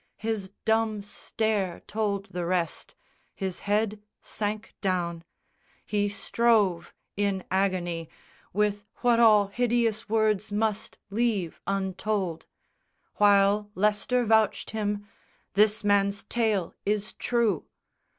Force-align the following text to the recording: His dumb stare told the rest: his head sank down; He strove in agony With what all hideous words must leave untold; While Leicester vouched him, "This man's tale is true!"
His 0.17 0.49
dumb 0.65 1.03
stare 1.03 1.81
told 1.85 2.29
the 2.29 2.47
rest: 2.47 2.95
his 3.35 3.59
head 3.69 4.01
sank 4.23 4.73
down; 4.81 5.23
He 5.85 6.09
strove 6.09 6.91
in 7.15 7.43
agony 7.51 8.09
With 8.51 8.83
what 9.01 9.19
all 9.19 9.45
hideous 9.49 10.09
words 10.09 10.51
must 10.51 10.97
leave 11.11 11.59
untold; 11.67 12.47
While 13.17 13.69
Leicester 13.75 14.25
vouched 14.25 14.71
him, 14.71 15.07
"This 15.53 15.83
man's 15.83 16.23
tale 16.23 16.73
is 16.83 17.13
true!" 17.13 17.65